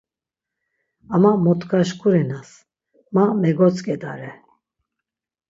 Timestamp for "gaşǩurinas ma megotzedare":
1.69-4.31